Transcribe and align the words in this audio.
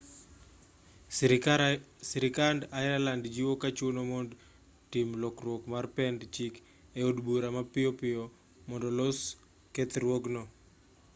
sirkand 2.13 2.61
ireland 2.85 3.23
jiwo 3.35 3.53
ka 3.61 3.69
chuno 3.77 4.01
mondo 4.11 4.33
tim 4.91 5.07
lokruok 5.21 5.61
mar 5.73 5.85
pend 5.95 6.19
chike 6.35 6.59
e 6.99 7.01
od 7.09 7.17
bura 7.25 7.49
mapiyo 7.57 7.89
piyo 7.99 8.23
mondo 8.67 8.85
olos 8.93 9.19
kethruogno 9.73 10.41